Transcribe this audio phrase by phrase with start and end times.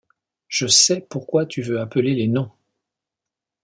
[0.47, 2.49] Je sais pourquoi tu veux appeler les noms!